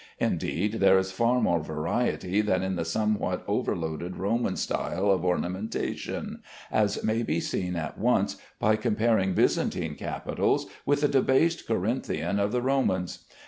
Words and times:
Indeed 0.17 0.79
there 0.79 0.97
is 0.97 1.11
far 1.11 1.39
more 1.39 1.59
variety 1.59 2.41
than 2.41 2.63
in 2.63 2.75
the 2.75 2.83
somewhat 2.85 3.43
overloaded 3.47 4.17
Roman 4.17 4.55
style 4.57 5.11
of 5.11 5.23
ornamentation, 5.23 6.41
as 6.71 7.03
may 7.03 7.21
be 7.21 7.39
seen 7.39 7.75
at 7.75 7.99
once 7.99 8.35
by 8.57 8.77
comparing 8.77 9.35
Byzantine 9.35 9.93
capitals 9.93 10.65
with 10.87 11.01
the 11.01 11.07
debased 11.07 11.67
Corinthian 11.67 12.39
of 12.39 12.51
the 12.51 12.63
Romans. 12.63 13.25